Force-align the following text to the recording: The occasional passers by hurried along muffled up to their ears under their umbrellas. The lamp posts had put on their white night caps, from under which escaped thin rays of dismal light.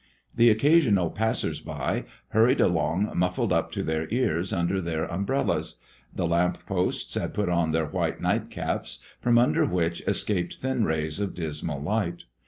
The 0.33 0.49
occasional 0.49 1.11
passers 1.11 1.59
by 1.59 2.05
hurried 2.29 2.59
along 2.59 3.11
muffled 3.15 3.53
up 3.53 3.71
to 3.73 3.83
their 3.83 4.07
ears 4.09 4.51
under 4.51 4.81
their 4.81 5.03
umbrellas. 5.05 5.79
The 6.11 6.25
lamp 6.25 6.65
posts 6.65 7.13
had 7.13 7.35
put 7.35 7.49
on 7.49 7.71
their 7.71 7.85
white 7.85 8.19
night 8.19 8.49
caps, 8.49 8.97
from 9.19 9.37
under 9.37 9.63
which 9.63 10.01
escaped 10.07 10.55
thin 10.55 10.85
rays 10.85 11.19
of 11.19 11.35
dismal 11.35 11.79
light. 11.79 12.25